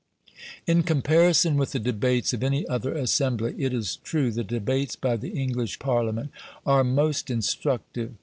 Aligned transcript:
In 0.65 0.81
comparison 0.81 1.57
with 1.57 1.73
the 1.73 1.79
debates 1.79 2.33
of 2.33 2.41
any 2.41 2.67
other 2.67 2.91
assembly, 2.95 3.53
it 3.59 3.71
is 3.71 3.97
true 3.97 4.31
the 4.31 4.43
debates 4.43 4.95
by 4.95 5.15
the 5.15 5.39
English 5.39 5.77
Parliament 5.77 6.31
are 6.65 6.83
most 6.83 7.29
instructive. 7.29 8.15